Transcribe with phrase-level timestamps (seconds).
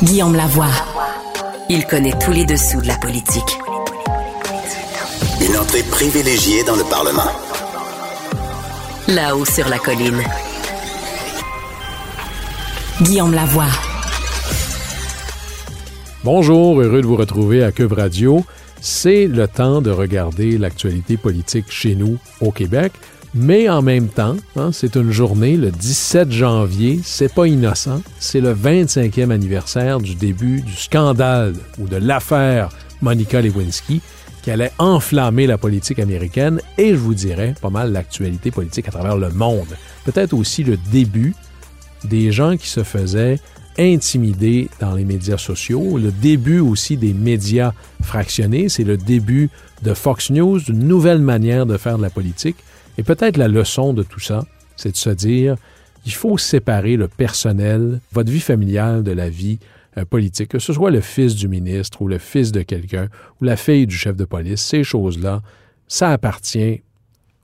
[0.00, 0.70] Guillaume Lavoie.
[1.68, 3.58] Il connaît tous les dessous de la politique.
[5.40, 7.32] Une entrée privilégiée dans le Parlement.
[9.08, 10.22] Là-haut sur la colline.
[13.02, 13.66] Guillaume Lavoie.
[16.22, 18.44] Bonjour, heureux de vous retrouver à Cube Radio.
[18.80, 22.92] C'est le temps de regarder l'actualité politique chez nous au Québec.
[23.34, 28.40] Mais en même temps, hein, c'est une journée, le 17 janvier, c'est pas innocent, c'est
[28.40, 32.70] le 25e anniversaire du début du scandale ou de l'affaire
[33.02, 34.00] Monica Lewinsky
[34.42, 38.92] qui allait enflammer la politique américaine et je vous dirais pas mal l'actualité politique à
[38.92, 39.76] travers le monde.
[40.04, 41.34] Peut-être aussi le début
[42.04, 43.38] des gens qui se faisaient
[43.78, 47.72] intimider dans les médias sociaux, le début aussi des médias
[48.02, 49.50] fractionnés, c'est le début
[49.82, 52.56] de Fox News, d'une nouvelle manière de faire de la politique.
[52.98, 54.44] Et peut-être la leçon de tout ça,
[54.76, 55.56] c'est de se dire,
[56.04, 59.58] il faut séparer le personnel, votre vie familiale de la vie
[59.96, 63.08] euh, politique, que ce soit le fils du ministre ou le fils de quelqu'un
[63.40, 65.42] ou la fille du chef de police, ces choses-là,
[65.86, 66.82] ça appartient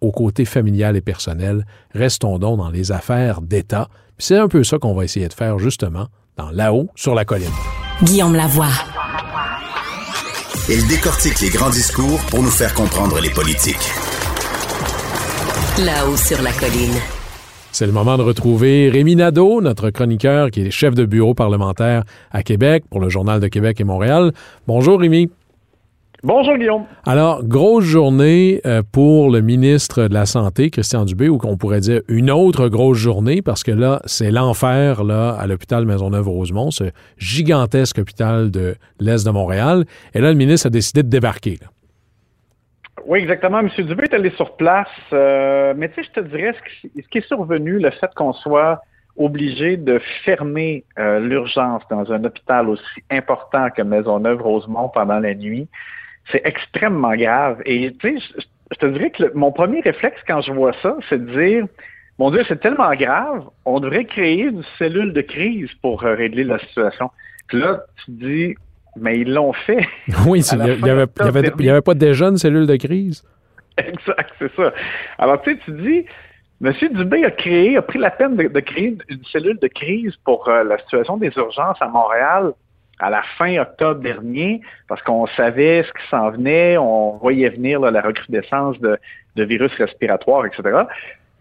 [0.00, 1.66] au côté familial et personnel.
[1.94, 3.88] Restons donc dans les affaires d'État.
[4.18, 7.52] C'est un peu ça qu'on va essayer de faire justement dans là-haut sur la colline.
[8.02, 8.72] Guillaume Lavoie.
[10.68, 13.90] Il décortique les grands discours pour nous faire comprendre les politiques.
[15.78, 16.92] Là-haut sur la colline.
[17.72, 22.04] C'est le moment de retrouver Rémi Nadeau, notre chroniqueur qui est chef de bureau parlementaire
[22.30, 24.32] à Québec pour le Journal de Québec et Montréal.
[24.66, 25.30] Bonjour Rémi.
[26.22, 26.82] Bonjour Guillaume.
[27.06, 31.80] Alors, grosse journée euh, pour le ministre de la Santé, Christian Dubé, ou qu'on pourrait
[31.80, 36.84] dire une autre grosse journée, parce que là, c'est l'enfer là à l'hôpital Maisonneuve-Rosemont, ce
[37.16, 39.86] gigantesque hôpital de l'Est de Montréal.
[40.12, 41.58] Et là, le ministre a décidé de débarquer.
[41.62, 41.68] Là.
[43.06, 43.60] Oui, exactement.
[43.60, 43.68] M.
[43.78, 44.88] Dubé est allé sur place.
[45.12, 48.80] Euh, mais tu sais, je te dirais, ce qui, est survenu, le fait qu'on soit
[49.16, 55.68] obligé de fermer euh, l'urgence dans un hôpital aussi important que Maisonneuve-Rosemont pendant la nuit,
[56.30, 57.60] c'est extrêmement grave.
[57.66, 58.24] Et tu sais,
[58.70, 61.66] je, te dirais que mon premier réflexe quand je vois ça, c'est de dire,
[62.18, 66.44] mon Dieu, c'est tellement grave, on devrait créer une cellule de crise pour euh, régler
[66.44, 67.10] la situation.
[67.48, 68.54] Puis là, tu dis,
[68.96, 69.86] mais ils l'ont fait.
[70.26, 73.22] Oui, il n'y avait, avait, pas déjà une cellule de crise.
[73.78, 74.72] Exact, c'est ça.
[75.18, 76.04] Alors, tu sais, tu dis,
[76.62, 76.72] M.
[76.92, 80.62] Dubé a créé, a pris la peine de, créer une cellule de crise pour euh,
[80.62, 82.52] la situation des urgences à Montréal
[83.00, 87.80] à la fin octobre dernier, parce qu'on savait ce qui s'en venait, on voyait venir
[87.80, 88.96] la recrudescence de,
[89.34, 90.82] de virus respiratoires, etc.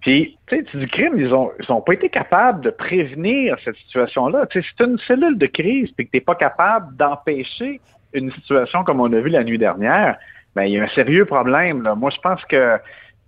[0.00, 3.76] Puis, tu sais, du crime, ils ont, ils ont pas été capables de prévenir cette
[3.76, 4.46] situation-là.
[4.46, 7.80] Tu sais, c'est une cellule de crise, puis que t'es pas capable d'empêcher
[8.12, 10.16] une situation comme on a vu la nuit dernière,
[10.56, 11.82] ben il y a un sérieux problème.
[11.82, 11.94] Là.
[11.94, 12.78] Moi, je pense que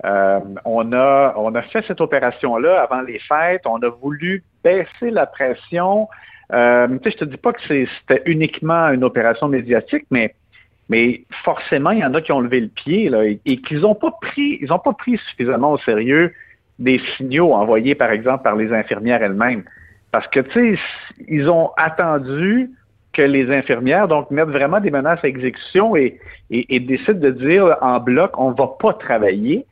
[0.04, 3.62] euh, on a on a fait cette opération-là avant les fêtes.
[3.66, 6.08] On a voulu baisser la pression.
[6.52, 10.34] Euh, tu sais, je te dis pas que c'était uniquement une opération médiatique, mais
[10.88, 13.94] mais forcément, il y en a qui ont levé le pied là, et, qu'ils n'ont
[13.94, 16.34] pas pris, ils ont pas pris suffisamment au sérieux
[16.78, 19.64] des signaux envoyés, par exemple, par les infirmières elles-mêmes.
[20.10, 20.82] Parce que, tu sais,
[21.28, 22.70] ils ont attendu
[23.12, 26.18] que les infirmières donc mettent vraiment des menaces à exécution et,
[26.50, 29.66] et, décident de dire en bloc, on ne va pas travailler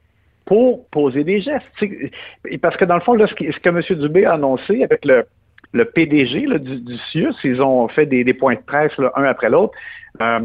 [0.45, 1.65] pour poser des gestes.
[2.61, 4.01] Parce que dans le fond, là, ce, que, M.
[4.01, 5.25] Dubé a annoncé avec le,
[5.73, 9.73] le PDG du, du CIUS, ils ont fait des, points de presse un après l'autre,
[10.21, 10.41] euh,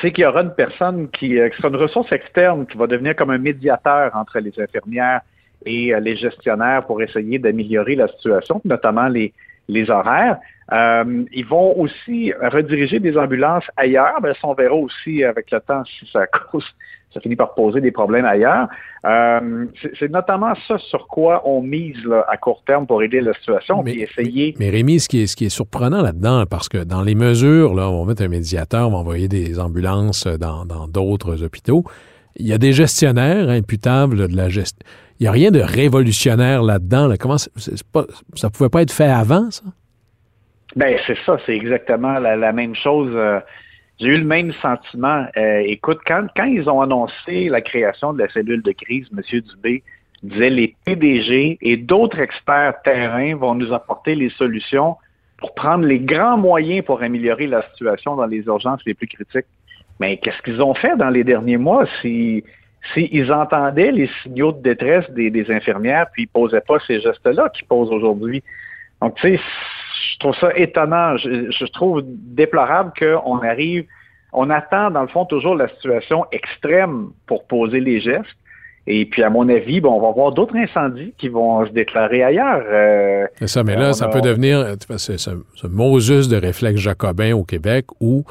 [0.00, 2.86] c'est qu'il y aura une personne qui, euh, qui sera une ressource externe qui va
[2.86, 5.20] devenir comme un médiateur entre les infirmières
[5.66, 9.32] et euh, les gestionnaires pour essayer d'améliorer la situation, notamment les,
[9.68, 10.38] les horaires.
[10.72, 14.18] Euh, ils vont aussi rediriger des ambulances ailleurs.
[14.22, 16.64] mais ça, on verra aussi avec le temps si ça cause,
[17.12, 18.68] ça finit par poser des problèmes ailleurs.
[19.04, 19.66] Euh,
[19.98, 23.92] c'est notamment ça sur quoi on mise à court terme pour aider la situation, mais,
[23.92, 24.54] essayer.
[24.58, 27.74] Mais, Rémi, ce qui est, ce qui est surprenant là-dedans, parce que dans les mesures,
[27.74, 31.84] là, on va mettre un médiateur, on va envoyer des ambulances dans d'autres hôpitaux.
[32.36, 34.84] Il y a des gestionnaires imputables de la gestion
[35.18, 37.14] il n'y a rien de révolutionnaire là-dedans.
[37.18, 37.36] Comment
[37.92, 38.04] pas,
[38.34, 39.62] ça pouvait pas être fait avant, ça?
[40.76, 43.12] Ben c'est ça, c'est exactement la, même chose.
[43.14, 43.38] Euh,
[44.00, 45.24] j'ai eu le même sentiment.
[45.36, 49.22] Euh, écoute, quand, quand ils ont annoncé la création de la cellule de crise, M.
[49.40, 49.84] Dubé
[50.24, 54.96] disait les PDG et d'autres experts terrain vont nous apporter les solutions
[55.36, 59.46] pour prendre les grands moyens pour améliorer la situation dans les urgences les plus critiques.
[60.00, 61.84] Mais qu'est-ce qu'ils ont fait dans les derniers mois?
[62.92, 67.66] S'ils entendaient les signaux de détresse des, infirmières, puis ils posaient pas ces gestes-là qu'ils
[67.66, 68.42] posent aujourd'hui.
[69.00, 69.40] Donc, tu sais,
[70.12, 71.16] je trouve ça étonnant.
[71.16, 73.86] Je, trouve déplorable qu'on arrive,
[74.32, 78.36] on attend, dans le fond, toujours la situation extrême pour poser les gestes.
[78.86, 82.22] Et puis, à mon avis, bon, on va voir d'autres incendies qui vont se déclarer
[82.22, 82.62] ailleurs.
[82.66, 87.34] Euh, c'est ça, mais là, ça peut devenir ce, ce, ce Moses de réflexe jacobin
[87.34, 88.24] au Québec où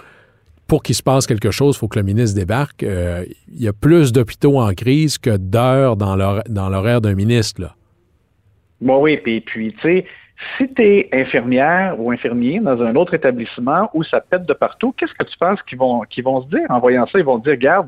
[0.74, 2.81] pour qu'il se passe quelque chose, il faut que le ministre débarque.
[2.81, 7.62] Euh, il y a plus d'hôpitaux en crise que d'heures dans l'horaire d'un ministre.
[7.62, 7.75] Là.
[8.81, 10.06] Oui, puis, puis tu sais,
[10.58, 14.96] si tu es infirmière ou infirmier dans un autre établissement où ça pète de partout,
[14.98, 16.66] qu'est-ce que tu penses qu'ils vont, vont se dire?
[16.70, 17.20] En voyant ça?
[17.20, 17.88] Ils vont dire, regarde,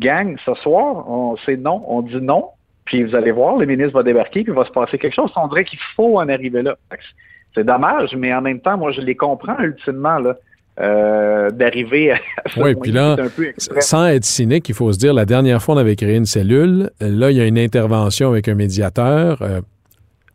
[0.00, 2.46] gang, ce soir, c'est non, on dit non,
[2.84, 5.30] puis vous allez voir, le ministre va débarquer, puis va se passer quelque chose.
[5.36, 6.74] On dirait qu'il faut en arriver là.
[7.54, 10.34] C'est dommage, mais en même temps, moi, je les comprends ultimement, là.
[10.80, 13.16] Euh, d'arriver à ce Oui, puis là,
[13.78, 16.90] sans être cynique, il faut se dire, la dernière fois, on avait créé une cellule.
[17.00, 19.40] Là, il y a une intervention avec un médiateur.
[19.42, 19.60] Euh,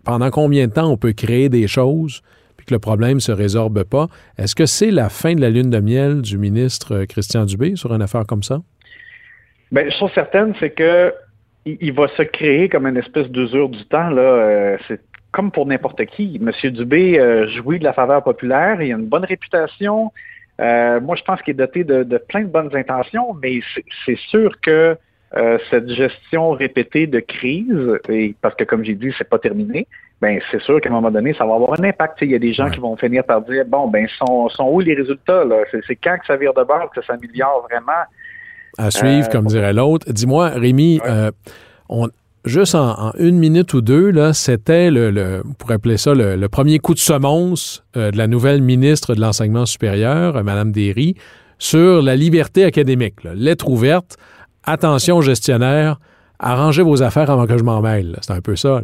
[0.05, 2.21] pendant combien de temps on peut créer des choses
[2.55, 4.07] puis que le problème ne se résorbe pas?
[4.37, 7.75] Est-ce que c'est la fin de la lune de miel du ministre euh, Christian Dubé
[7.75, 8.61] sur une affaire comme ça?
[9.73, 11.13] Bien, chose certaine, c'est que
[11.65, 14.09] il, va se créer comme une espèce d'usure du temps.
[14.09, 14.77] Là.
[14.87, 16.41] c'est comme pour n'importe qui.
[16.41, 16.71] M.
[16.71, 20.11] Dubé euh, jouit de la faveur populaire, il a une bonne réputation.
[20.59, 23.59] Euh, moi, je pense qu'il est doté de, plein de bonnes intentions, mais
[24.05, 24.97] c'est sûr que
[25.37, 29.87] euh, cette gestion répétée de crise, et parce que comme j'ai dit, c'est pas terminé,
[30.21, 32.17] ben c'est sûr qu'à un moment donné, ça va avoir un impact.
[32.21, 34.81] Il y a des gens qui vont finir par dire bon, ben sont, sont où
[34.81, 35.43] les résultats
[35.87, 38.03] C'est quand que ça vire de bord que ça améliore vraiment?
[38.77, 40.11] À suivre, comme dirait l'autre.
[40.11, 40.99] Dis-moi, Rémi,
[41.87, 42.09] on,
[42.45, 46.93] juste en, une minute ou deux, là, c'était le, pourrait appeler ça le, premier coup
[46.93, 51.15] de semonce euh, de la nouvelle ministre de l'enseignement supérieur, euh, Mme Derry,
[51.57, 53.23] sur la liberté académique.
[53.23, 54.17] Lettre ouverte,
[54.63, 55.99] attention gestionnaire,
[56.39, 58.17] arrangez vos affaires avant que je m'en mêle.
[58.21, 58.81] C'est un peu ça.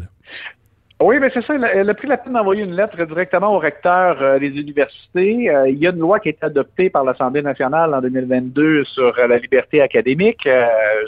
[1.01, 1.53] Oui, mais c'est ça.
[1.55, 5.49] Elle a pris la peine d'envoyer une lettre directement au recteur euh, des universités.
[5.49, 8.85] Euh, il y a une loi qui a été adoptée par l'Assemblée nationale en 2022
[8.85, 10.47] sur euh, la liberté académique,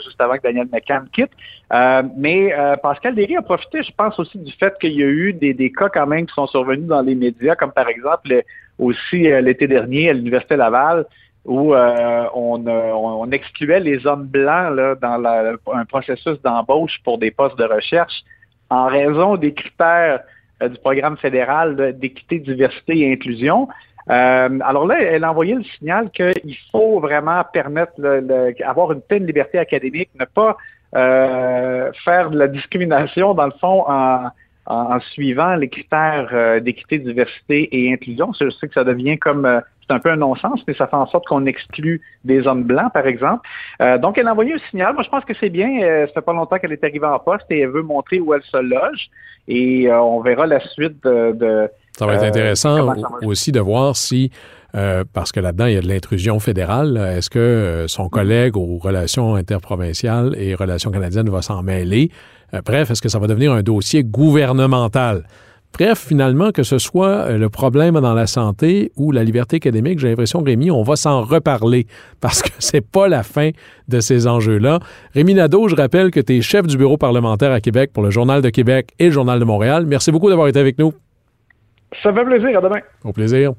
[0.04, 1.30] juste avant que Daniel McCann quitte.
[2.18, 2.52] mais
[2.82, 5.88] Pascal Derry a profité, je pense, aussi du fait qu'il y a eu des, cas
[5.88, 8.42] quand même qui sont survenus dans les médias, comme par exemple
[8.78, 11.06] aussi l'été dernier à l'Université Laval,
[11.46, 15.22] où on, on, excluait les hommes blancs là, dans
[15.72, 18.22] un processus d'embauche pour des postes de recherche
[18.70, 20.20] en raison des critères
[20.62, 23.68] euh, du programme fédéral d'équité, diversité et inclusion.
[24.10, 29.02] Euh, alors là, elle a envoyé le signal qu'il faut vraiment permettre le, avoir une
[29.02, 30.56] pleine liberté académique, ne pas
[30.96, 34.30] euh, faire de la discrimination, dans le fond, en,
[34.68, 38.32] en, suivant les critères d'équité, diversité et inclusion.
[38.40, 41.06] Je sais que ça devient comme c'est un peu un non-sens, mais ça fait en
[41.06, 43.48] sorte qu'on exclut des hommes blancs, par exemple.
[43.80, 44.94] Euh, donc, elle a envoyé un signal.
[44.94, 45.82] Moi, je pense que c'est bien.
[45.82, 48.34] Euh, ça fait pas longtemps qu'elle est arrivée en poste et elle veut montrer où
[48.34, 49.08] elle se loge.
[49.46, 51.68] Et euh, on verra la suite de...
[51.96, 54.30] ça va être intéressant aussi de voir si...
[55.14, 56.98] parce que là-dedans, il y a de l'intrusion fédérale.
[57.16, 62.10] Est-ce que son collègue aux relations interprovinciales et relations canadiennes va s'en mêler?
[62.64, 65.24] Bref, est-ce que ça va devenir un dossier gouvernemental?
[65.74, 69.98] Bref, finalement, que ce soit euh, le problème dans la santé ou la liberté académique,
[69.98, 71.86] j'ai l'impression, Rémi, on va s'en reparler
[72.20, 73.50] parce que c'est pas la fin
[73.86, 74.80] de ces enjeux-là.
[75.14, 78.10] Rémi Nadeau, je rappelle que tu es chef du bureau parlementaire à Québec pour le
[78.10, 79.84] Journal de Québec et le Journal de Montréal.
[79.86, 80.92] Merci beaucoup d'avoir été avec nous.
[82.02, 82.58] Ça fait plaisir.
[82.58, 82.80] À demain.
[83.04, 83.52] Au plaisir.